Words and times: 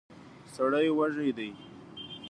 سړی 0.55 0.87
وږی 0.97 1.29
دی. 1.37 1.49